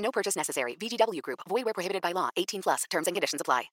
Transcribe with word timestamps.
No 0.00 0.10
purchase 0.10 0.36
necessary. 0.36 0.76
VGW 0.76 1.22
Group. 1.22 1.40
Void 1.48 1.64
where 1.64 1.74
prohibited 1.74 2.02
by 2.02 2.12
law. 2.12 2.28
18 2.36 2.62
plus. 2.62 2.84
Terms 2.90 3.06
and 3.06 3.16
conditions 3.16 3.40
apply. 3.40 3.70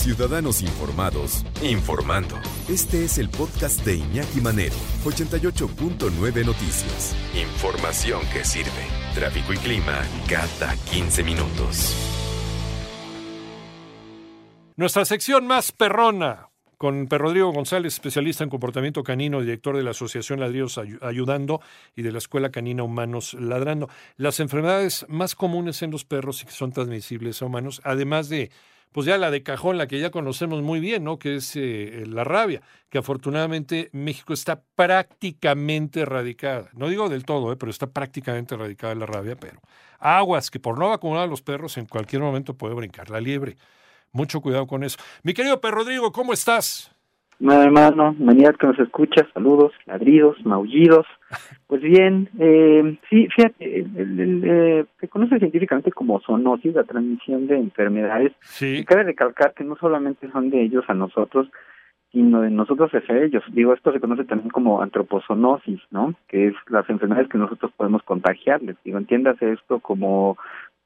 Ciudadanos 0.00 0.62
informados, 0.62 1.44
informando. 1.60 2.36
Este 2.70 3.04
es 3.04 3.18
el 3.18 3.28
podcast 3.28 3.84
de 3.84 3.96
Iñaki 3.96 4.40
Manero, 4.40 4.74
88.9 5.04 6.46
Noticias. 6.46 7.14
Información 7.34 8.22
que 8.32 8.42
sirve. 8.42 8.70
Tráfico 9.14 9.52
y 9.52 9.58
clima 9.58 10.00
cada 10.26 10.74
15 10.90 11.22
minutos. 11.22 11.94
Nuestra 14.76 15.04
sección 15.04 15.46
más 15.46 15.72
perrona, 15.72 16.48
con 16.80 17.10
Rodrigo 17.10 17.52
González, 17.52 17.92
especialista 17.92 18.42
en 18.42 18.48
comportamiento 18.48 19.04
canino, 19.04 19.42
director 19.42 19.76
de 19.76 19.82
la 19.82 19.90
Asociación 19.90 20.40
Ladrillos 20.40 20.80
Ayudando 21.02 21.60
y 21.94 22.00
de 22.00 22.10
la 22.10 22.16
Escuela 22.16 22.50
Canina 22.50 22.82
Humanos 22.82 23.34
Ladrando. 23.34 23.90
Las 24.16 24.40
enfermedades 24.40 25.04
más 25.06 25.34
comunes 25.34 25.82
en 25.82 25.90
los 25.90 26.06
perros 26.06 26.40
y 26.40 26.46
que 26.46 26.52
son 26.52 26.72
transmisibles 26.72 27.42
a 27.42 27.44
humanos, 27.44 27.82
además 27.84 28.30
de, 28.30 28.50
pues 28.92 29.06
ya 29.06 29.18
la 29.18 29.30
de 29.30 29.42
cajón, 29.42 29.76
la 29.76 29.88
que 29.88 30.00
ya 30.00 30.10
conocemos 30.10 30.62
muy 30.62 30.80
bien, 30.80 31.04
¿no? 31.04 31.18
Que 31.18 31.36
es 31.36 31.54
eh, 31.54 32.04
la 32.06 32.24
rabia, 32.24 32.62
que 32.88 32.96
afortunadamente 32.96 33.90
México 33.92 34.32
está 34.32 34.62
prácticamente 34.74 36.00
erradicada. 36.00 36.70
No 36.72 36.88
digo 36.88 37.10
del 37.10 37.26
todo, 37.26 37.52
¿eh? 37.52 37.56
pero 37.56 37.68
está 37.68 37.88
prácticamente 37.88 38.54
erradicada 38.54 38.94
la 38.94 39.04
rabia, 39.04 39.36
pero 39.36 39.60
aguas, 39.98 40.50
que 40.50 40.60
por 40.60 40.78
no 40.78 40.88
vacunar 40.88 41.24
a 41.24 41.26
los 41.26 41.42
perros 41.42 41.76
en 41.76 41.84
cualquier 41.84 42.22
momento 42.22 42.54
puede 42.54 42.72
brincar 42.72 43.10
la 43.10 43.20
liebre. 43.20 43.58
Mucho 44.12 44.40
cuidado 44.40 44.66
con 44.66 44.82
eso. 44.82 44.98
Mi 45.22 45.34
querido 45.34 45.60
Per 45.60 45.72
Rodrigo, 45.72 46.12
¿cómo 46.12 46.32
estás? 46.32 46.94
Nada 47.40 47.64
hermano, 47.64 48.14
mañana 48.18 48.54
que 48.58 48.66
nos 48.66 48.78
escucha, 48.78 49.26
saludos, 49.32 49.72
ladridos, 49.86 50.36
maullidos. 50.44 51.06
Pues 51.70 51.82
bien, 51.82 52.28
eh, 52.40 52.98
sí, 53.08 53.28
fíjate, 53.28 53.78
el, 53.78 54.42
eh, 54.44 54.86
se 54.98 55.06
conoce 55.06 55.38
científicamente 55.38 55.92
como 55.92 56.18
zoonosis, 56.18 56.74
la 56.74 56.82
transmisión 56.82 57.46
de 57.46 57.58
enfermedades. 57.58 58.32
Sí. 58.40 58.78
Y 58.78 58.84
cabe 58.84 59.04
recalcar 59.04 59.54
que 59.54 59.62
no 59.62 59.76
solamente 59.76 60.28
son 60.32 60.50
de 60.50 60.62
ellos 60.64 60.82
a 60.88 60.94
nosotros, 60.94 61.46
sino 62.10 62.40
de 62.40 62.50
nosotros 62.50 62.90
hacia 62.90 63.22
ellos. 63.22 63.44
Digo, 63.52 63.72
esto 63.72 63.92
se 63.92 64.00
conoce 64.00 64.24
también 64.24 64.50
como 64.50 64.82
antropozonosis, 64.82 65.80
¿no? 65.92 66.14
Que 66.26 66.48
es 66.48 66.54
las 66.68 66.90
enfermedades 66.90 67.28
que 67.28 67.38
nosotros 67.38 67.70
podemos 67.76 68.02
contagiarles. 68.02 68.76
Digo, 68.84 68.98
entiéndase 68.98 69.52
esto 69.52 69.78
como 69.78 70.38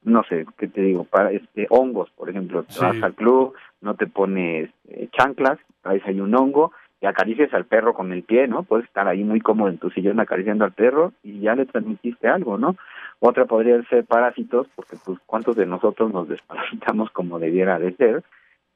no 0.05 0.23
sé, 0.23 0.45
¿qué 0.57 0.67
te 0.67 0.81
digo? 0.81 1.03
Para 1.03 1.31
este 1.31 1.67
hongos, 1.69 2.09
por 2.11 2.29
ejemplo, 2.29 2.63
te 2.63 2.79
vas 2.79 3.01
al 3.01 3.13
club, 3.13 3.53
no 3.81 3.95
te 3.95 4.07
pones 4.07 4.69
eh, 4.87 5.09
chanclas, 5.11 5.59
traes 5.81 6.05
ahí 6.05 6.19
un 6.19 6.35
hongo 6.35 6.71
y 7.01 7.07
acaricias 7.07 7.53
al 7.53 7.65
perro 7.65 7.93
con 7.93 8.13
el 8.13 8.23
pie, 8.23 8.47
¿no? 8.47 8.63
Puedes 8.63 8.85
estar 8.85 9.07
ahí 9.07 9.23
muy 9.23 9.41
cómodo 9.41 9.69
en 9.69 9.77
tu 9.77 9.89
sillón 9.89 10.19
acariciando 10.19 10.63
al 10.63 10.73
perro 10.73 11.13
y 11.23 11.39
ya 11.39 11.55
le 11.55 11.65
transmitiste 11.65 12.27
algo, 12.27 12.57
¿no? 12.57 12.77
Otra 13.19 13.45
podría 13.45 13.81
ser 13.83 14.05
parásitos, 14.05 14.67
porque 14.75 14.97
pues 15.03 15.19
cuántos 15.25 15.55
de 15.55 15.65
nosotros 15.65 16.13
nos 16.13 16.27
desparasitamos 16.27 17.09
como 17.11 17.39
debiera 17.39 17.79
de 17.79 17.95
ser 17.95 18.23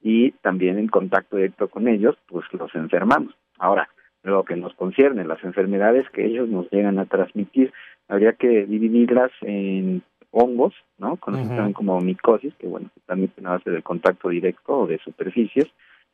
y 0.02 0.31
también 0.31 0.80
en 0.80 0.88
contacto 0.88 1.36
directo 1.36 1.67
con 1.67 1.88
ellos, 1.88 2.17
pues 2.27 2.45
los 2.53 2.73
enfermamos. 2.76 3.36
Ahora, 3.58 3.89
lo 4.23 4.43
que 4.43 4.55
nos 4.55 4.73
concierne, 4.73 5.26
las 5.26 5.43
enfermedades 5.43 6.09
que 6.09 6.26
ellos 6.26 6.49
nos 6.49 6.70
llegan 6.71 6.99
a 6.99 7.05
transmitir, 7.05 7.71
habría 8.08 8.33
que 8.33 8.65
dividirlas 8.65 9.32
en 9.42 10.02
hongos, 10.31 10.73
¿no? 10.97 11.17
Conocidos 11.17 11.55
también 11.55 11.73
como 11.73 11.99
micosis, 12.01 12.53
que 12.55 12.67
bueno, 12.67 12.89
también 13.05 13.31
a 13.45 13.51
base 13.51 13.71
de 13.71 13.81
contacto 13.81 14.29
directo 14.29 14.79
o 14.79 14.87
de 14.87 14.99
superficies, 14.99 15.67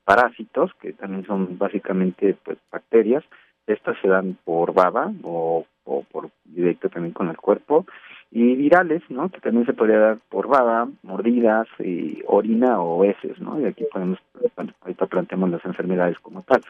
parásitos, 0.03 0.71
que 0.81 0.93
también 0.93 1.25
son 1.25 1.57
básicamente 1.57 2.35
pues 2.43 2.57
bacterias, 2.71 3.23
estas 3.67 3.97
se 4.01 4.07
dan 4.07 4.37
por 4.43 4.73
baba 4.73 5.11
o, 5.23 5.65
o 5.83 6.03
por 6.03 6.29
directo 6.43 6.89
también 6.89 7.13
con 7.13 7.29
el 7.29 7.37
cuerpo, 7.37 7.85
y 8.31 8.55
virales, 8.55 9.01
¿no? 9.09 9.29
Que 9.29 9.39
también 9.39 9.65
se 9.65 9.73
podría 9.73 9.99
dar 9.99 10.17
por 10.29 10.47
baba, 10.47 10.87
mordidas, 11.03 11.67
y 11.79 12.21
orina 12.27 12.81
o 12.81 13.03
heces, 13.03 13.39
¿no? 13.39 13.59
Y 13.59 13.65
aquí 13.65 13.85
podemos, 13.91 14.19
ahorita 14.81 15.05
planteamos 15.05 15.49
las 15.51 15.63
enfermedades 15.65 16.19
como 16.19 16.41
tal. 16.41 16.61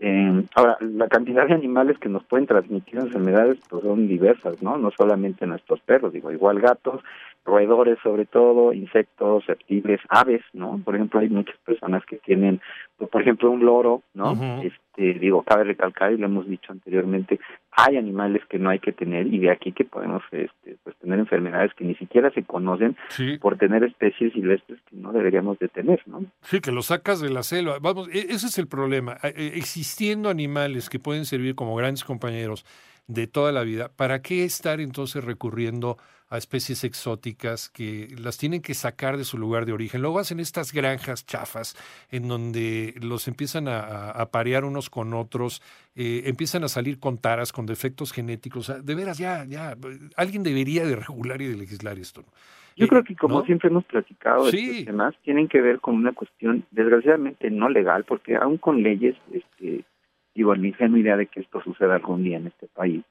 Eh, 0.00 0.44
ahora, 0.54 0.78
la 0.80 1.08
cantidad 1.08 1.46
de 1.46 1.54
animales 1.54 1.98
que 1.98 2.08
nos 2.08 2.24
pueden 2.24 2.46
transmitir 2.46 2.98
enfermedades 2.98 3.58
pues 3.68 3.82
son 3.82 4.06
diversas, 4.06 4.62
¿no? 4.62 4.78
No 4.78 4.90
solamente 4.92 5.46
nuestros 5.46 5.80
perros, 5.80 6.12
digo, 6.12 6.30
igual 6.30 6.60
gatos, 6.60 7.02
roedores 7.48 7.98
sobre 8.02 8.26
todo, 8.26 8.72
insectos, 8.72 9.46
reptiles, 9.46 10.00
aves, 10.08 10.42
¿no? 10.52 10.80
Por 10.84 10.94
ejemplo, 10.94 11.18
hay 11.18 11.30
muchas 11.30 11.56
personas 11.64 12.04
que 12.04 12.16
tienen, 12.16 12.60
pues, 12.96 13.10
por 13.10 13.22
ejemplo, 13.22 13.50
un 13.50 13.64
loro, 13.64 14.02
¿no? 14.14 14.62
Este, 14.62 15.14
digo, 15.18 15.42
cabe 15.42 15.64
recalcar 15.64 16.12
y 16.12 16.18
lo 16.18 16.26
hemos 16.26 16.46
dicho 16.46 16.70
anteriormente, 16.70 17.40
hay 17.72 17.96
animales 17.96 18.42
que 18.50 18.58
no 18.58 18.68
hay 18.68 18.80
que 18.80 18.92
tener 18.92 19.26
y 19.26 19.38
de 19.38 19.50
aquí 19.50 19.72
que 19.72 19.84
podemos 19.84 20.22
este, 20.32 20.76
pues 20.84 20.96
tener 20.96 21.18
enfermedades 21.18 21.72
que 21.74 21.84
ni 21.84 21.94
siquiera 21.94 22.30
se 22.32 22.42
conocen 22.42 22.96
por 23.40 23.56
tener 23.56 23.82
especies 23.84 24.32
silvestres 24.32 24.80
que 24.90 24.96
no 24.96 25.12
deberíamos 25.12 25.58
de 25.58 25.68
tener, 25.68 26.02
¿no? 26.06 26.24
Sí, 26.42 26.60
que 26.60 26.72
lo 26.72 26.82
sacas 26.82 27.20
de 27.20 27.30
la 27.30 27.42
selva. 27.42 27.78
Vamos, 27.80 28.08
e-, 28.08 28.32
ese 28.34 28.48
es 28.48 28.58
el 28.58 28.68
problema. 28.68 29.16
E-, 29.22 29.52
existiendo 29.54 30.28
animales 30.28 30.90
que 30.90 30.98
pueden 30.98 31.24
servir 31.24 31.54
como 31.54 31.74
grandes 31.76 32.04
compañeros 32.04 32.66
de 33.06 33.26
toda 33.26 33.52
la 33.52 33.62
vida, 33.62 33.90
¿para 33.96 34.20
qué 34.20 34.44
estar 34.44 34.80
entonces 34.80 35.24
recurriendo 35.24 35.92
a 35.92 36.17
especies 36.36 36.84
exóticas 36.84 37.70
que 37.70 38.08
las 38.20 38.36
tienen 38.36 38.60
que 38.60 38.74
sacar 38.74 39.16
de 39.16 39.24
su 39.24 39.38
lugar 39.38 39.64
de 39.64 39.72
origen? 39.72 40.02
Luego 40.02 40.18
hacen 40.18 40.40
estas 40.40 40.72
granjas 40.72 41.24
chafas 41.24 41.76
en 42.10 42.28
donde 42.28 42.94
los 43.00 43.28
empiezan 43.28 43.66
a, 43.68 44.28
parear 44.30 44.64
unos 44.64 44.90
con 44.90 45.14
otros, 45.14 45.62
eh, 45.96 46.24
empiezan 46.26 46.64
a 46.64 46.68
salir 46.68 47.00
con 47.00 47.18
taras, 47.18 47.52
con 47.52 47.64
defectos 47.64 48.12
genéticos. 48.12 48.70
de 48.84 48.94
veras, 48.94 49.16
ya, 49.16 49.44
ya, 49.46 49.74
alguien 50.16 50.42
debería 50.42 50.84
de 50.84 50.96
regular 50.96 51.40
y 51.40 51.46
de 51.46 51.56
legislar 51.56 51.98
esto. 51.98 52.24
Yo 52.76 52.86
creo 52.86 53.02
que 53.02 53.16
como 53.16 53.44
siempre 53.44 53.70
hemos 53.70 53.84
platicado, 53.84 54.48
estos 54.48 54.84
temas 54.84 55.14
tienen 55.22 55.48
que 55.48 55.60
ver 55.60 55.80
con 55.80 55.96
una 55.96 56.12
cuestión 56.12 56.64
desgraciadamente 56.70 57.50
no 57.50 57.68
legal, 57.68 58.04
porque 58.04 58.36
aún 58.36 58.58
con 58.58 58.84
leyes 58.84 59.16
este, 59.32 59.84
digo, 60.38 60.54
ingenua 60.54 60.98
idea 61.00 61.16
de 61.16 61.26
que 61.26 61.40
esto 61.40 61.60
suceda 61.62 61.96
algún 61.96 62.22
día 62.22 62.36
en 62.36 62.46
este 62.46 62.68
país. 62.68 63.02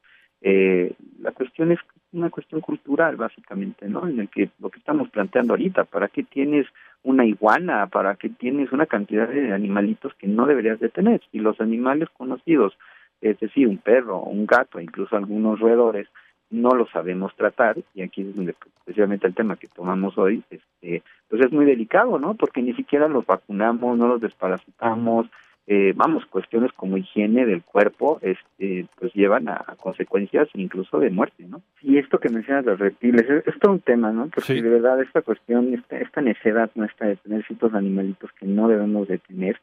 Eh, 0.42 0.94
la 1.20 1.32
cuestión 1.34 1.74
es 1.74 1.80
una 2.14 2.30
cuestión 2.30 2.62
cultural, 2.62 3.16
básicamente, 3.16 3.88
¿no? 3.88 4.08
En 4.08 4.20
el 4.20 4.30
que 4.30 4.50
lo 4.60 4.70
que 4.70 4.80
estamos 4.80 5.10
planteando 5.10 5.54
ahorita, 5.54 5.84
¿para 5.86 6.08
qué 6.08 6.24
tienes 6.24 6.68
una 7.04 7.26
iguana? 7.26 7.88
¿Para 7.88 8.16
qué 8.16 8.30
tienes 8.30 8.72
una 8.72 8.86
cantidad 8.86 9.28
de 9.28 9.54
animalitos 9.54 10.14
que 10.16 10.28
no 10.28 10.46
deberías 10.46 10.80
de 10.80 10.90
tener? 10.90 11.22
Y 11.32 11.40
los 11.40 11.60
animales 11.62 12.10
conocidos, 12.10 12.78
es 13.22 13.40
decir, 13.40 13.68
un 13.68 13.78
perro, 13.78 14.20
un 14.20 14.46
gato, 14.46 14.80
incluso 14.80 15.16
algunos 15.16 15.60
roedores, 15.60 16.08
no 16.50 16.76
los 16.76 16.90
sabemos 16.92 17.36
tratar, 17.36 17.78
y 17.94 18.02
aquí 18.02 18.22
es 18.22 18.36
donde 18.36 18.56
especialmente 18.80 19.28
el 19.28 19.36
tema 19.36 19.58
que 19.58 19.68
tomamos 19.68 20.18
hoy, 20.18 20.44
este, 20.50 21.04
pues 21.28 21.42
es 21.42 21.52
muy 21.52 21.66
delicado, 21.66 22.20
¿no? 22.20 22.36
Porque 22.36 22.62
ni 22.62 22.74
siquiera 22.74 23.10
los 23.10 23.26
vacunamos, 23.26 23.98
no 23.98 24.08
los 24.08 24.22
desparasitamos, 24.22 25.28
eh, 25.70 25.92
vamos, 25.96 26.26
cuestiones 26.26 26.72
como 26.72 26.98
higiene 26.98 27.46
del 27.46 27.62
cuerpo, 27.62 28.20
este, 28.22 28.88
pues 28.98 29.14
llevan 29.14 29.50
a, 29.50 29.76
consecuencias 29.78 30.48
incluso 30.54 30.98
de 30.98 31.10
muerte, 31.10 31.44
¿no? 31.46 31.62
Y 31.82 31.98
esto 31.98 32.20
que 32.20 32.30
mencionas 32.30 32.66
los 32.66 32.80
reptiles, 32.80 33.26
es, 33.46 33.60
todo 33.60 33.74
un 33.74 33.82
tema, 33.82 34.14
¿no? 34.14 34.30
Porque 34.34 34.62
de 34.62 34.70
verdad 34.70 35.02
esta 35.02 35.22
cuestión, 35.22 35.74
esta, 35.74 35.98
esta 35.98 36.22
necedad 36.22 36.72
nuestra 36.76 37.08
de 37.08 37.18
tener 37.18 37.46
ciertos 37.46 37.74
animalitos 37.74 38.32
que 38.40 38.46
no 38.46 38.70
debemos 38.70 39.10
de 39.10 39.18
tener, 39.18 39.60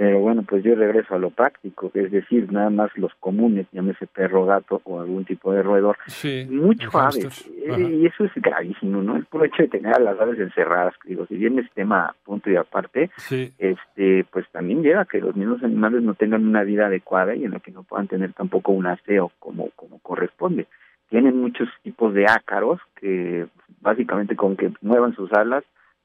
pero 0.00 0.18
bueno, 0.18 0.44
pues 0.48 0.64
yo 0.64 0.74
regreso 0.74 1.14
a 1.14 1.18
lo 1.18 1.28
práctico, 1.28 1.90
es 1.92 2.10
decir, 2.10 2.50
nada 2.50 2.70
más 2.70 2.90
los 2.96 3.12
comunes, 3.20 3.66
llámese 3.70 4.06
perro, 4.06 4.46
gato 4.46 4.80
o 4.84 4.98
algún 4.98 5.26
tipo 5.26 5.52
de 5.52 5.62
roedor. 5.62 5.98
Sí, 6.06 6.46
Mucho 6.48 6.88
aves. 6.98 7.46
Eh, 7.46 7.98
y 8.00 8.06
eso 8.06 8.24
es 8.24 8.32
gravísimo, 8.36 9.02
¿no? 9.02 9.18
El 9.18 9.26
puro 9.26 9.44
hecho 9.44 9.62
de 9.62 9.68
tener 9.68 9.94
a 9.94 9.98
las 9.98 10.18
aves 10.18 10.40
encerradas, 10.40 10.94
digo, 11.04 11.26
si 11.26 11.34
bien 11.34 11.58
es 11.58 11.70
tema 11.72 12.14
punto 12.24 12.48
y 12.48 12.56
aparte, 12.56 13.10
este 13.58 14.24
pues 14.32 14.48
también 14.52 14.82
lleva 14.82 15.02
a 15.02 15.04
que 15.04 15.20
los 15.20 15.36
mismos 15.36 15.62
animales 15.62 16.02
no 16.02 16.14
tengan 16.14 16.46
una 16.46 16.64
vida 16.64 16.86
adecuada 16.86 17.34
y 17.34 17.44
en 17.44 17.50
la 17.50 17.60
que 17.60 17.70
no 17.70 17.82
puedan 17.82 18.08
tener 18.08 18.32
tampoco 18.32 18.72
un 18.72 18.86
aseo 18.86 19.32
como, 19.38 19.68
como 19.76 19.98
corresponde. 19.98 20.66
Tienen 21.10 21.36
muchos 21.36 21.68
tipos 21.82 22.14
de 22.14 22.24
ácaros 22.24 22.80
que 22.98 23.48
básicamente 23.82 24.34
con 24.34 24.56
que 24.56 24.72
muevan 24.80 25.14
sus 25.14 25.30
alas 25.34 25.62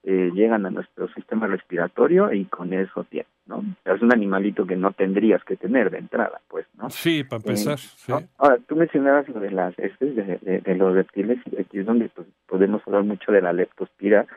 eh, 0.07 0.29
llegan 0.35 0.67
a 0.67 0.69
nuestro 0.69 1.07
sistema 1.09 1.47
respiratorio 1.47 2.31
y 2.31 2.45
con 2.45 2.73
eso 2.73 3.03
tienen, 3.05 3.27
¿no? 3.47 3.63
Es 3.85 4.01
un 4.03 4.13
animalito 4.13 4.67
que 4.67 4.75
no 4.75 4.91
tendrías 4.91 5.43
que 5.43 5.55
tener 5.55 5.89
de 5.89 5.97
entrada, 5.97 6.41
pues, 6.47 6.67
¿no? 6.77 6.91
Sí, 6.91 7.23
para 7.23 7.37
empezar. 7.37 7.79
sí. 7.79 8.13
Ahora, 8.37 8.59
tú 8.67 8.75
mencionabas 8.75 9.27
lo 9.29 9.39
de 9.39 9.49
las 9.49 9.73
heces 9.79 10.15
de, 10.15 10.37
de, 10.43 10.61
de 10.61 10.75
los 10.75 10.93
reptiles, 10.93 11.39
y 11.51 11.59
aquí 11.59 11.79
es 11.79 11.87
donde 11.87 12.09
pues, 12.09 12.27
podemos 12.45 12.83
hablar 12.85 13.03
mucho 13.03 13.31
de 13.31 13.41
la 13.41 13.51
leptospira, 13.51 14.27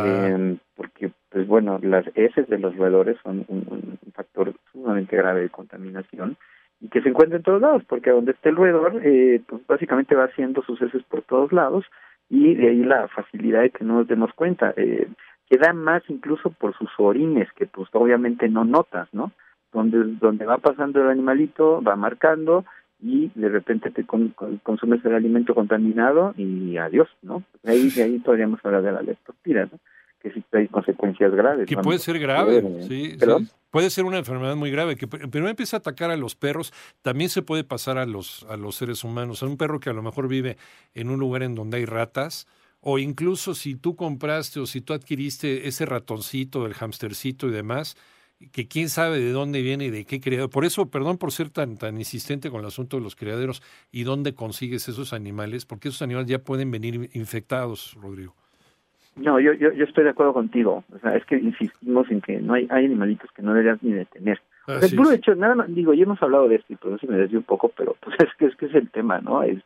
eh, 0.00 0.56
porque, 0.76 1.10
pues 1.28 1.46
bueno, 1.46 1.78
las 1.82 2.06
heces 2.14 2.48
de 2.48 2.58
los 2.58 2.74
roedores 2.76 3.18
son 3.22 3.44
un, 3.48 3.66
un 3.68 4.12
factor 4.14 4.54
sumamente 4.72 5.14
grave 5.14 5.42
de 5.42 5.50
contaminación 5.50 6.38
y 6.80 6.88
que 6.88 7.02
se 7.02 7.08
encuentra 7.10 7.36
en 7.36 7.42
todos 7.42 7.60
lados, 7.60 7.82
porque 7.86 8.10
donde 8.10 8.32
esté 8.32 8.48
el 8.48 8.56
roedor, 8.56 9.00
eh, 9.04 9.42
pues 9.46 9.66
básicamente 9.66 10.14
va 10.14 10.24
haciendo 10.24 10.62
sus 10.62 10.80
heces 10.80 11.02
por 11.02 11.22
todos 11.22 11.52
lados 11.52 11.84
y 12.30 12.54
de 12.54 12.68
ahí 12.68 12.84
la 12.84 13.08
facilidad 13.08 13.62
de 13.62 13.70
que 13.70 13.84
no 13.84 13.94
nos 13.98 14.08
demos 14.08 14.32
cuenta. 14.34 14.72
Eh, 14.76 15.08
queda 15.48 15.72
más 15.72 16.02
incluso 16.08 16.50
por 16.50 16.76
sus 16.76 16.90
orines, 16.98 17.48
que 17.56 17.66
pues 17.66 17.88
obviamente 17.92 18.48
no 18.48 18.64
notas, 18.64 19.08
¿no? 19.12 19.32
Donde, 19.72 19.98
donde 20.20 20.44
va 20.44 20.58
pasando 20.58 21.00
el 21.02 21.08
animalito, 21.08 21.82
va 21.82 21.96
marcando 21.96 22.64
y 23.00 23.30
de 23.34 23.48
repente 23.48 23.90
te 23.90 24.04
con- 24.04 24.30
con- 24.30 24.58
consumes 24.58 25.04
el 25.04 25.14
alimento 25.14 25.54
contaminado 25.54 26.34
y 26.36 26.76
adiós, 26.76 27.08
¿no? 27.22 27.44
De 27.62 27.72
ahí, 27.72 27.88
de 27.90 28.02
ahí 28.02 28.18
podríamos 28.18 28.62
hablar 28.64 28.82
de 28.82 28.92
la 28.92 29.02
leptospira, 29.02 29.64
¿no? 29.70 29.78
Que 30.20 30.32
sí 30.32 30.42
trae 30.50 30.66
consecuencias 30.68 31.32
graves. 31.32 31.66
Que 31.68 31.76
¿no? 31.76 31.82
puede 31.82 31.98
ser 32.00 32.18
grave, 32.18 32.58
Eh, 32.58 32.86
sí, 32.88 33.16
sí. 33.20 33.48
Puede 33.70 33.90
ser 33.90 34.04
una 34.04 34.18
enfermedad 34.18 34.56
muy 34.56 34.70
grave, 34.70 34.96
que 34.96 35.06
pr- 35.08 35.30
primero 35.30 35.48
empieza 35.50 35.76
a 35.76 35.80
atacar 35.80 36.10
a 36.10 36.16
los 36.16 36.34
perros, 36.34 36.72
también 37.02 37.28
se 37.28 37.42
puede 37.42 37.64
pasar 37.64 37.98
a 37.98 38.06
los, 38.06 38.44
a 38.48 38.56
los 38.56 38.76
seres 38.76 39.04
humanos. 39.04 39.42
A 39.42 39.46
un 39.46 39.56
perro 39.58 39.78
que 39.78 39.90
a 39.90 39.92
lo 39.92 40.02
mejor 40.02 40.26
vive 40.26 40.56
en 40.94 41.10
un 41.10 41.20
lugar 41.20 41.42
en 41.42 41.54
donde 41.54 41.76
hay 41.76 41.84
ratas, 41.84 42.46
o 42.80 42.98
incluso 42.98 43.54
si 43.54 43.74
tú 43.74 43.94
compraste 43.94 44.58
o 44.60 44.66
si 44.66 44.80
tú 44.80 44.94
adquiriste 44.94 45.68
ese 45.68 45.84
ratoncito, 45.84 46.64
el 46.64 46.74
hamstercito 46.80 47.46
y 47.46 47.50
demás, 47.50 47.96
que 48.52 48.68
quién 48.68 48.88
sabe 48.88 49.18
de 49.18 49.32
dónde 49.32 49.60
viene 49.62 49.86
y 49.86 49.90
de 49.90 50.04
qué 50.04 50.20
criadero. 50.20 50.48
Por 50.48 50.64
eso, 50.64 50.86
perdón 50.90 51.18
por 51.18 51.30
ser 51.32 51.50
tan, 51.50 51.76
tan 51.76 51.98
insistente 51.98 52.50
con 52.50 52.60
el 52.60 52.66
asunto 52.66 52.96
de 52.96 53.02
los 53.02 53.16
criaderos 53.16 53.62
y 53.92 54.04
dónde 54.04 54.32
consigues 54.32 54.88
esos 54.88 55.12
animales, 55.12 55.66
porque 55.66 55.88
esos 55.88 56.02
animales 56.02 56.28
ya 56.28 56.38
pueden 56.38 56.70
venir 56.70 57.10
infectados, 57.12 57.94
Rodrigo. 58.00 58.34
No, 59.20 59.40
yo, 59.40 59.52
yo, 59.52 59.72
yo 59.72 59.84
estoy 59.84 60.04
de 60.04 60.10
acuerdo 60.10 60.32
contigo. 60.32 60.84
O 60.94 60.98
sea, 60.98 61.16
es 61.16 61.24
que 61.24 61.36
insistimos 61.36 62.10
en 62.10 62.20
que 62.20 62.40
no 62.40 62.54
hay, 62.54 62.66
hay 62.70 62.84
animalitos 62.86 63.30
que 63.32 63.42
no 63.42 63.52
deberías 63.52 63.82
ni 63.82 63.92
detener. 63.92 64.40
El 64.66 64.96
puro 64.96 65.10
hecho, 65.12 65.34
nada 65.34 65.54
más, 65.54 65.74
digo, 65.74 65.94
ya 65.94 66.02
hemos 66.04 66.22
hablado 66.22 66.46
de 66.48 66.56
esto 66.56 66.72
y 66.72 66.76
por 66.76 66.92
eso 66.92 67.06
me 67.06 67.16
desvío 67.16 67.38
un 67.38 67.44
poco, 67.44 67.70
pero 67.76 67.96
pues 68.00 68.16
es 68.20 68.28
que 68.38 68.46
es 68.46 68.56
que 68.56 68.66
es 68.66 68.74
el 68.74 68.90
tema, 68.90 69.20
¿no? 69.20 69.42
Es 69.42 69.56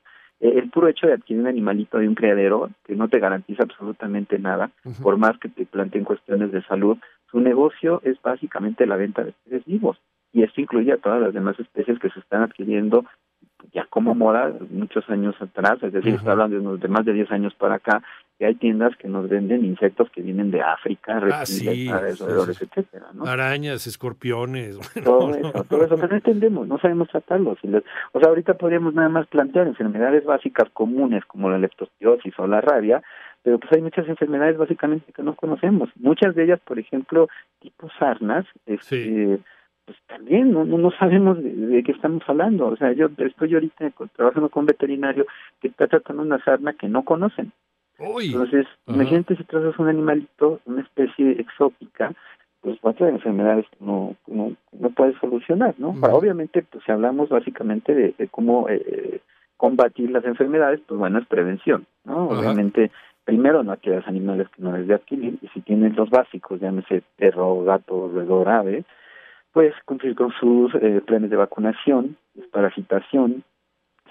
eh, 0.41 0.53
el 0.57 0.71
puro 0.71 0.87
hecho 0.89 1.07
de 1.09 1.15
adquirir 1.15 1.43
un 1.43 1.49
animalito 1.49 1.99
de 1.99 2.07
un 2.09 2.15
criadero 2.15 2.71
que 2.87 2.95
no 2.95 3.09
te 3.09 3.19
garantiza 3.19 3.65
absolutamente 3.65 4.39
nada, 4.39 4.71
por 5.03 5.17
más 5.17 5.37
que 5.39 5.49
te 5.49 5.67
planteen 5.67 6.05
cuestiones 6.05 6.53
de 6.53 6.63
salud, 6.63 6.99
su 7.31 7.41
negocio 7.41 8.01
es 8.05 8.21
básicamente 8.23 8.87
la 8.87 8.97
venta 8.97 9.25
de 9.25 9.33
peces 9.45 9.65
vivos 9.65 9.99
y 10.33 10.45
esto 10.45 10.61
incluye 10.61 10.93
a 10.93 10.99
todas 10.99 11.21
las 11.21 11.35
demás 11.35 11.59
especies 11.59 11.99
que 11.99 12.09
se 12.11 12.21
están 12.21 12.43
adquiriendo 12.43 13.05
ya 13.73 13.85
como 13.87 14.15
moda 14.15 14.53
muchos 14.71 15.09
años 15.09 15.35
atrás, 15.41 15.83
es 15.83 15.93
decir, 15.93 16.11
Ujú. 16.15 16.19
está 16.21 16.33
hablando 16.33 16.57
de, 16.57 16.63
unos- 16.63 16.81
de 16.81 16.89
más 16.89 17.05
de 17.05 17.13
10 17.13 17.31
años 17.31 17.55
para 17.55 17.77
acá, 17.77 18.03
que 18.43 18.47
hay 18.47 18.55
tiendas 18.57 18.97
que 18.97 19.07
nos 19.07 19.29
venden 19.29 19.65
insectos 19.65 20.11
que 20.11 20.21
vienen 20.21 20.51
de 20.51 20.61
África, 20.61 21.23
Ah, 21.33 21.47
sí, 21.47 21.61
sí, 21.61 21.89
etcétera, 21.89 23.07
¿no? 23.15 23.25
Arañas, 23.25 23.87
escorpiones. 23.87 24.81
todo 25.05 25.33
eso, 25.33 25.63
todo 25.63 25.85
eso 25.85 25.97
que 25.97 26.09
no 26.09 26.17
entendemos, 26.17 26.67
no 26.67 26.77
sabemos 26.81 27.09
tratarlos. 27.09 27.59
O 28.11 28.19
sea, 28.19 28.29
ahorita 28.29 28.55
podríamos 28.55 28.95
nada 28.95 29.09
más 29.09 29.29
plantear 29.29 29.69
enfermedades 29.69 30.25
básicas 30.25 30.69
comunes 30.73 31.25
como 31.27 31.51
la 31.51 31.59
leptospirosis 31.59 32.37
o 32.37 32.49
la 32.49 32.61
rabia, 32.61 33.01
pero 33.45 33.61
pues 33.61 33.73
hay 33.75 33.81
muchas 33.81 34.09
enfermedades 34.09 34.59
básicamente 34.59 35.13
que 35.13 35.23
no 35.23 35.37
conocemos. 35.37 35.91
Muchas 35.95 36.35
de 36.35 36.43
ellas, 36.43 36.59
por 36.65 36.81
ejemplo, 36.81 37.29
tipo 37.61 37.91
sarnas, 37.97 38.45
este, 38.67 39.39
pues 39.85 39.99
también 40.09 40.51
no, 40.51 40.65
no, 40.65 40.91
sabemos 40.99 41.41
de, 41.41 41.55
de 41.55 41.85
qué 41.85 41.93
estamos 41.93 42.25
hablando. 42.27 42.67
O 42.67 42.77
sea, 42.77 42.91
yo 42.91 43.09
estoy 43.19 43.55
ahorita 43.55 43.93
trabajando 44.17 44.49
con 44.49 44.63
un 44.63 44.67
veterinario 44.67 45.27
que 45.61 45.69
está 45.69 45.87
tratando 45.87 46.25
una 46.25 46.43
sarna 46.43 46.73
que 46.73 46.89
no 46.89 47.05
conocen. 47.05 47.53
Uy, 48.03 48.27
Entonces, 48.27 48.67
Ajá. 48.87 48.97
imagínate 48.97 49.37
si 49.37 49.45
tratas 49.45 49.79
un 49.79 49.89
animalito, 49.89 50.61
una 50.67 50.83
especie 50.83 51.33
exótica, 51.41 52.13
pues 52.61 52.79
traer 52.97 53.15
enfermedades 53.15 53.67
no, 53.81 54.15
no, 54.27 54.53
no 54.73 54.91
puedes 54.91 55.17
solucionar, 55.19 55.75
¿no? 55.79 55.95
Ahora, 56.03 56.15
obviamente, 56.15 56.63
pues 56.63 56.85
si 56.85 56.93
hablamos 56.93 57.29
básicamente 57.29 57.95
de, 57.95 58.15
de 58.17 58.29
cómo 58.29 58.69
eh, 58.69 59.21
combatir 59.57 60.11
las 60.11 60.25
enfermedades, 60.25 60.81
pues 60.87 60.99
bueno, 60.99 61.19
es 61.19 61.27
prevención, 61.27 61.87
¿no? 62.05 62.29
Obviamente, 62.29 62.91
primero 63.25 63.63
no 63.63 63.73
adquieras 63.73 64.07
animales 64.07 64.49
que 64.51 64.63
no 64.63 64.73
debes 64.73 64.89
de 64.89 64.95
adquirir, 64.95 65.39
y 65.41 65.49
si 65.49 65.61
tienes 65.61 65.97
los 65.97 66.11
básicos, 66.11 66.61
llámese 66.61 67.03
perro, 67.17 67.63
gato, 67.65 68.11
roedor, 68.13 68.49
ave, 68.49 68.85
pues 69.53 69.75
cumplir 69.85 70.15
con 70.15 70.33
sus 70.33 70.75
eh, 70.77 71.03
planes 71.05 71.31
de 71.31 71.37
vacunación, 71.37 72.17
desparasitación, 72.35 73.45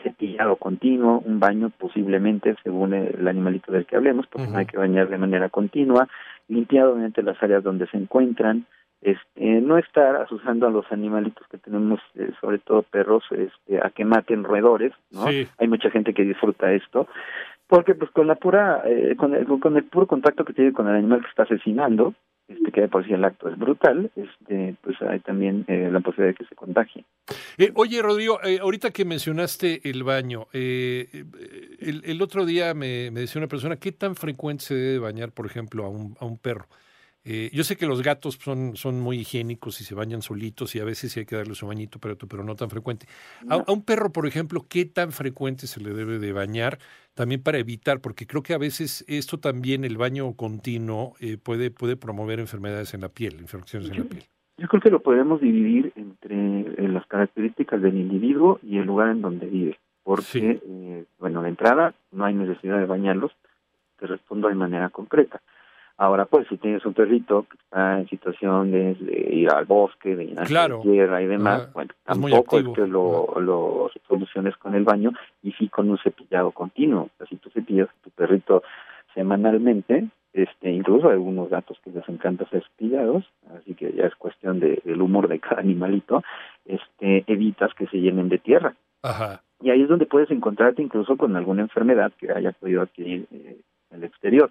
cepillado 0.04 0.56
continuo, 0.56 1.22
un 1.26 1.40
baño 1.40 1.72
posiblemente 1.78 2.56
según 2.64 2.94
el 2.94 3.28
animalito 3.28 3.72
del 3.72 3.86
que 3.86 3.96
hablemos, 3.96 4.28
porque 4.28 4.48
no 4.48 4.58
hay 4.58 4.66
que 4.66 4.78
bañar 4.78 5.10
de 5.10 5.18
manera 5.18 5.50
continua, 5.50 6.08
limpiado 6.48 6.94
obviamente 6.94 7.24
las 7.24 7.42
áreas 7.42 7.64
donde 7.64 7.88
se 7.88 7.98
encuentran, 7.98 8.66
este, 9.02 9.62
no 9.62 9.78
estar 9.78 10.16
asusando 10.18 10.68
a 10.68 10.72
los 10.72 10.86
animalitos 10.92 11.48
que 11.48 11.58
tenemos, 11.58 12.00
eh, 12.16 12.32
sobre 12.40 12.60
todo 12.60 12.84
perros, 12.84 13.24
este, 13.32 13.80
a 13.84 13.90
que 13.90 14.06
maten 14.06 14.44
roedores, 14.44 14.94
¿no? 15.12 15.28
Sí. 15.28 15.48
Hay 15.58 15.68
mucha 15.68 15.90
gente 15.90 16.14
que 16.14 16.24
disfruta 16.24 16.72
esto, 16.72 17.08
porque 17.68 17.96
pues 17.96 18.12
con 18.12 18.28
la 18.28 18.36
pura, 18.36 18.84
eh, 18.86 19.16
con, 19.18 19.34
el, 19.34 19.48
con 19.48 19.76
el 19.78 19.86
puro 19.86 20.06
contacto 20.06 20.46
que 20.46 20.54
tiene 20.54 20.74
con 20.74 20.88
el 20.88 20.96
animal 20.96 21.22
que 21.22 21.30
está 21.30 21.44
asesinando, 21.44 22.14
este, 22.52 22.72
que 22.72 22.82
de 22.82 22.88
por 22.88 23.06
sí 23.06 23.14
el 23.14 23.24
acto 23.24 23.50
es 23.50 23.58
brutal, 23.58 24.12
este, 24.16 24.76
pues 24.82 25.02
hay 25.02 25.20
también 25.20 25.66
eh, 25.68 25.90
la 25.92 26.00
posibilidad 26.00 26.34
de 26.34 26.44
que 26.44 26.46
se 26.46 26.56
contagie. 26.56 27.06
Eh, 27.58 27.72
oye, 27.76 28.02
Rodrigo, 28.02 28.40
eh, 28.44 28.60
ahorita 28.62 28.92
que 28.92 29.06
mencionaste 29.06 29.90
el 29.90 30.04
baño, 30.04 30.48
eh, 30.54 31.26
el, 31.80 32.02
el 32.06 32.22
otro 32.22 32.46
día 32.46 32.74
me, 32.74 33.12
me 33.12 33.22
decía 33.22 33.40
una 33.40 33.48
persona, 33.48 33.78
¿qué 33.78 33.92
tan 33.92 34.16
frecuente 34.16 34.64
se 34.64 34.76
debe 34.76 35.00
bañar, 35.00 35.32
por 35.32 35.46
ejemplo, 35.46 35.86
a 35.86 35.90
un, 35.90 36.16
a 36.20 36.26
un 36.26 36.38
perro? 36.38 36.68
Eh, 37.24 37.52
yo 37.54 37.64
sé 37.64 37.76
que 37.78 37.86
los 37.86 38.02
gatos 38.02 38.40
son, 38.42 38.76
son 38.76 39.00
muy 39.00 39.20
higiénicos 39.20 39.80
y 39.80 39.84
se 39.84 39.94
bañan 39.94 40.24
solitos 40.24 40.76
y 40.76 40.80
a 40.80 40.84
veces 40.86 41.12
sí 41.12 41.20
hay 41.20 41.26
que 41.28 41.36
darle 41.36 41.54
su 41.54 41.68
bañito, 41.68 42.00
pero, 42.00 42.18
pero 42.18 42.44
no 42.44 42.56
tan 42.56 42.70
frecuente. 42.70 43.06
A, 43.48 43.56
a 43.56 43.72
un 43.72 43.84
perro, 43.84 44.12
por 44.12 44.26
ejemplo, 44.26 44.66
¿qué 44.68 44.86
tan 44.86 45.12
frecuente 45.12 45.68
se 45.68 45.82
le 45.82 45.94
debe 45.94 46.18
de 46.18 46.34
bañar? 46.34 46.80
También 47.14 47.44
para 47.44 47.60
evitar, 47.60 48.00
porque 48.02 48.26
creo 48.26 48.42
que 48.42 48.54
a 48.56 48.58
veces 48.58 49.06
esto 49.08 49.38
también, 49.40 49.84
el 49.86 49.98
baño 49.98 50.34
continuo, 50.34 51.14
eh, 51.20 51.38
puede, 51.38 51.70
puede 51.70 51.96
promover 51.96 52.40
enfermedades 52.40 52.94
en 52.96 53.02
la 53.02 53.10
piel, 53.10 53.36
infecciones 53.40 53.92
en 53.92 54.00
la 54.00 54.04
piel. 54.06 54.24
Yo 54.58 54.68
creo 54.68 54.82
que 54.82 54.90
lo 54.90 55.02
podemos 55.02 55.42
dividir 55.42 55.92
entre 55.96 56.62
eh, 56.62 56.88
las 56.88 57.06
características 57.08 57.82
del 57.82 57.98
individuo 57.98 58.60
y 58.64 58.78
el 58.78 58.86
lugar 58.86 59.10
en 59.10 59.22
donde 59.22 59.46
vive, 59.46 59.78
porque, 60.04 60.24
Sí. 60.24 60.40
eh, 60.42 61.06
bueno, 61.20 61.44
de 61.44 61.50
entrada 61.50 61.94
no 62.12 62.26
hay 62.26 62.34
necesidad 62.34 62.80
de 62.80 62.86
bañarlos, 62.86 63.32
te 64.00 64.08
respondo 64.08 64.48
de 64.48 64.56
manera 64.56 64.90
concreta. 64.90 65.42
Ahora, 66.02 66.26
pues, 66.26 66.48
si 66.48 66.58
tienes 66.58 66.84
un 66.84 66.96
perrito 66.96 67.46
que 67.48 67.58
está 67.64 68.00
en 68.00 68.08
situación 68.10 68.72
de, 68.72 68.96
de 68.96 69.36
ir 69.36 69.52
al 69.52 69.66
bosque, 69.66 70.16
de 70.16 70.24
ir 70.24 70.40
a 70.40 70.46
Claro. 70.46 70.78
la 70.78 70.82
tierra 70.92 71.22
y 71.22 71.28
demás, 71.28 71.66
Ah, 71.68 71.70
bueno, 71.76 71.92
tampoco 72.04 72.58
es 72.60 72.68
que 72.70 72.88
lo, 72.88 73.40
lo 73.40 73.92
soluciones 74.08 74.58
con 74.58 74.74
el 74.74 74.84
baño 74.84 75.12
y 75.44 75.52
sí 75.52 75.70
con 75.70 75.92
un 75.92 76.00
cepillado 76.00 76.50
continuo. 76.52 77.04
O 77.04 77.10
sea, 77.20 77.28
si 77.28 77.36
tú 77.36 77.52
cepillas 77.52 77.88
a 77.88 78.04
tu 78.04 78.10
perrito 78.10 78.64
semanalmente, 79.14 80.08
este, 80.34 80.72
incluso 80.72 81.08
hay 81.08 81.14
algunos 81.14 81.50
gatos 81.50 81.78
que 81.84 81.92
les 81.92 82.08
encanta 82.10 82.50
ser 82.50 82.64
cepillados, 82.64 83.24
así 83.56 83.76
que 83.76 83.94
ya 83.94 84.06
es 84.06 84.16
cuestión 84.16 84.60
de, 84.60 84.82
del 84.84 85.02
humor 85.04 85.28
de 85.28 85.40
cada 85.40 85.62
animalito, 85.62 86.24
este, 86.66 87.24
evitas 87.28 87.76
que 87.76 87.86
se 87.88 87.98
llenen 87.98 88.28
de 88.30 88.40
tierra. 88.40 88.74
Ajá. 89.04 89.44
Y 89.62 89.70
ahí 89.70 89.84
es 89.84 89.90
donde 89.90 90.08
puedes 90.08 90.32
encontrarte 90.32 90.82
incluso 90.82 91.16
con 91.16 91.36
alguna 91.36 91.62
enfermedad 91.62 92.12
que 92.18 92.32
haya 92.32 92.54
podido 92.54 92.82
adquirir 92.82 93.28
eh, 93.32 93.58
en 93.92 93.98
el 93.98 94.04
exterior, 94.06 94.50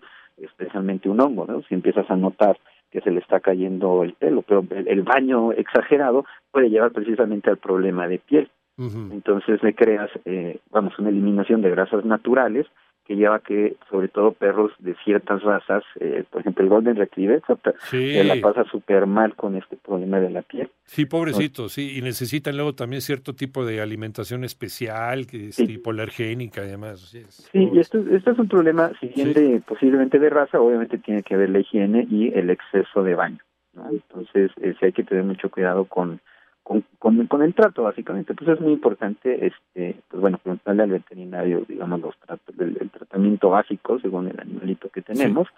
un 0.81 1.21
hongo, 1.21 1.47
¿no? 1.47 1.63
Si 1.63 1.75
empiezas 1.75 2.11
a 2.11 2.17
notar 2.17 2.59
que 2.91 3.01
se 3.01 3.11
le 3.11 3.21
está 3.21 3.41
cayendo 3.41 4.03
el 4.03 4.15
pelo, 4.15 4.43
pero 4.43 4.65
el, 4.71 4.89
el 4.89 5.03
baño 5.03 5.53
exagerado 5.53 6.25
puede 6.51 6.71
llevar 6.71 6.91
precisamente 6.93 7.51
al 7.51 7.59
problema 7.59 8.09
de 8.09 8.19
piel. 8.19 8.51
Entonces 8.79 9.63
le 9.63 9.75
creas, 9.75 10.09
eh, 10.25 10.59
vamos, 10.71 10.99
una 10.99 11.11
eliminación 11.11 11.61
de 11.61 11.69
grasas 11.71 12.03
naturales 12.07 12.67
que 13.11 13.17
lleva 13.17 13.41
que, 13.41 13.75
sobre 13.91 14.07
todo 14.07 14.31
perros 14.31 14.71
de 14.79 14.95
ciertas 15.05 15.43
razas, 15.43 15.83
eh, 15.99 16.23
por 16.31 16.43
ejemplo 16.43 16.63
el 16.63 16.71
Golden 16.71 16.95
Retriever, 16.95 17.43
Sí. 17.91 18.23
la 18.23 18.37
pasa 18.41 18.63
súper 18.71 19.05
mal 19.07 19.35
con 19.35 19.57
este 19.57 19.77
problema 19.77 20.21
de 20.21 20.31
la 20.31 20.43
piel. 20.43 20.71
Sí, 20.85 21.07
pobrecitos, 21.07 21.73
sí, 21.73 21.99
y 21.99 22.03
necesitan 22.03 22.55
luego 22.55 22.73
también 22.77 23.03
cierto 23.03 23.35
tipo 23.35 23.67
de 23.67 23.81
alimentación 23.81 24.45
especial, 24.45 25.27
que 25.27 25.49
es 25.49 25.57
Sí. 25.57 25.67
tipo 25.67 25.91
alergénica 25.91 26.65
y 26.65 26.69
demás. 26.69 27.13
es. 27.13 27.49
Sí, 27.51 27.69
y 27.73 27.81
esto, 27.81 27.99
esto 28.13 28.31
es 28.31 28.39
un 28.39 28.47
problema, 28.47 28.93
si 29.01 29.09
bien 29.09 29.35
Sí. 29.35 29.41
de, 29.41 29.61
posiblemente 29.61 30.21
de 30.21 30.31
raza, 30.31 30.61
obviamente 30.61 30.97
tiene 30.99 31.25
que 31.25 31.37
ver 31.37 31.51
la 31.51 31.59
higiene 31.59 32.07
y 32.09 32.29
el 32.39 32.49
exceso 32.49 33.03
de 33.03 33.17
baño. 33.17 33.41
¿no? 33.75 33.91
Entonces, 33.91 34.53
eh, 34.63 34.75
sí 34.79 34.87
hay 34.87 34.93
que 34.93 35.03
tener 35.03 35.25
mucho 35.25 35.51
cuidado 35.51 35.85
con, 35.85 36.21
con, 36.71 36.85
con, 37.01 37.27
con 37.27 37.43
el 37.43 37.53
trato, 37.53 37.83
básicamente. 37.83 38.33
Pues 38.33 38.49
es 38.49 38.61
muy 38.61 38.75
importante, 38.75 39.45
este 39.45 39.97
pues 40.09 40.21
bueno, 40.21 40.39
preguntarle 40.39 40.85
al 40.85 40.91
veterinario, 40.91 41.65
digamos, 41.67 42.01
los 42.01 42.17
tratos, 42.19 42.55
el, 42.61 42.77
el 42.81 42.91
tratamiento 42.91 43.51
básico 43.51 43.99
según 43.99 44.29
el 44.29 44.39
animalito 44.39 44.89
que 44.89 45.03
tenemos. 45.03 45.49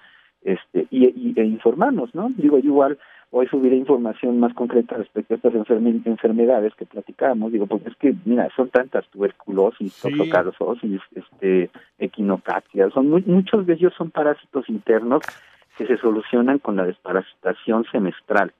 este 0.40 0.86
y, 0.90 1.04
y 1.04 1.34
e 1.38 1.44
informarnos, 1.44 2.14
¿no? 2.14 2.30
Digo, 2.34 2.58
yo 2.60 2.70
igual 2.70 2.98
hoy 3.30 3.46
subiré 3.48 3.76
información 3.76 4.40
más 4.40 4.54
concreta 4.54 4.96
respecto 4.96 5.34
a 5.34 5.36
estas 5.36 5.54
enfermedades 5.54 6.74
que 6.76 6.86
platicamos, 6.86 7.52
digo, 7.52 7.66
porque 7.66 7.90
es 7.90 7.96
que, 7.96 8.14
mira, 8.24 8.48
son 8.56 8.70
tantas 8.70 9.06
tuberculosis, 9.08 9.92
sí. 9.92 10.08
este, 11.14 11.70
equinocacia, 11.98 12.88
son 12.88 13.10
muy, 13.10 13.22
muchos 13.26 13.66
de 13.66 13.74
ellos 13.74 13.92
son 13.98 14.10
parásitos 14.10 14.66
internos 14.70 15.20
que 15.76 15.86
se 15.86 15.98
solucionan 15.98 16.58
con 16.58 16.76
la 16.76 16.86
desparasitación 16.86 17.84
semestral. 17.92 18.54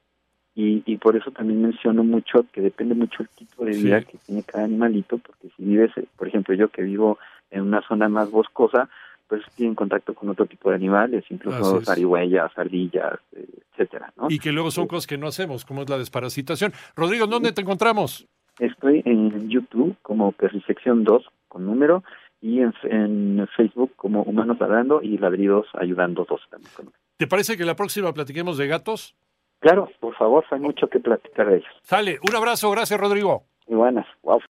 Y, 0.54 0.82
y 0.84 0.98
por 0.98 1.16
eso 1.16 1.30
también 1.30 1.62
menciono 1.62 2.04
mucho 2.04 2.44
que 2.52 2.60
depende 2.60 2.94
mucho 2.94 3.22
el 3.22 3.28
tipo 3.30 3.64
de 3.64 3.72
vida 3.72 4.02
que 4.02 4.18
tiene 4.18 4.42
cada 4.42 4.64
animalito, 4.64 5.18
porque 5.18 5.48
si 5.56 5.64
vives, 5.64 5.90
por 6.16 6.28
ejemplo, 6.28 6.54
yo 6.54 6.68
que 6.68 6.82
vivo 6.82 7.18
en 7.50 7.62
una 7.62 7.80
zona 7.86 8.08
más 8.08 8.30
boscosa, 8.30 8.88
pues 9.28 9.42
tienen 9.54 9.74
contacto 9.74 10.12
con 10.12 10.28
otro 10.28 10.44
tipo 10.44 10.68
de 10.68 10.76
animales, 10.76 11.24
incluso 11.30 11.80
zarigüeyas, 11.80 12.52
ardillas, 12.54 13.14
eh, 13.34 13.46
etcétera, 13.70 14.12
¿no? 14.16 14.26
Y 14.28 14.38
que 14.38 14.52
luego 14.52 14.70
son 14.70 14.86
cosas 14.86 15.06
que 15.06 15.16
no 15.16 15.26
hacemos, 15.26 15.64
como 15.64 15.82
es 15.82 15.88
la 15.88 15.96
desparasitación. 15.96 16.72
Rodrigo, 16.94 17.26
¿dónde 17.26 17.52
te 17.52 17.62
encontramos? 17.62 18.26
Estoy 18.58 19.02
en 19.06 19.48
YouTube 19.48 19.96
como 20.02 20.32
Perrisección 20.32 21.04
2 21.04 21.24
con 21.48 21.64
número 21.64 22.04
y 22.42 22.60
en, 22.60 23.48
Facebook 23.56 23.92
como 23.96 24.22
Humanos 24.22 24.58
Ladrando 24.60 25.00
y 25.00 25.16
Ladridos 25.16 25.66
Ayudando 25.74 26.26
2 26.28 26.40
también. 26.50 26.92
¿Te 27.16 27.26
parece 27.26 27.56
que 27.56 27.64
la 27.64 27.76
próxima 27.76 28.12
platiquemos 28.12 28.58
de 28.58 28.66
gatos? 28.66 29.14
Claro, 29.62 29.88
por 30.00 30.14
favor, 30.16 30.44
hay 30.50 30.58
mucho 30.58 30.88
que 30.88 30.98
platicar 30.98 31.46
de 31.46 31.58
ellos. 31.58 31.70
Sale, 31.82 32.18
un 32.28 32.34
abrazo, 32.34 32.68
gracias 32.72 32.98
Rodrigo. 32.98 33.44
Y 33.68 33.74
buenas, 33.74 34.06
wow. 34.22 34.40